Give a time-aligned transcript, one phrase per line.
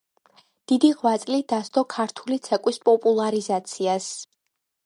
[0.71, 4.13] დიდი ღვაწლი დასდო ქართული ცეკვის პოპულარიზაციას.